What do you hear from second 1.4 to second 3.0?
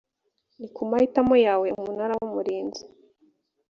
yawe umunara w’umurinzi